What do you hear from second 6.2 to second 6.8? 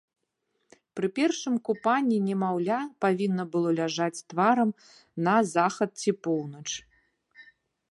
поўнач.